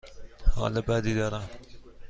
حال 0.55 0.81
بدی 0.81 1.13
دارم. 1.15 1.49